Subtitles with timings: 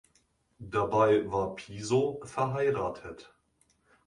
[0.57, 3.31] Dabei war Piso verheiratet.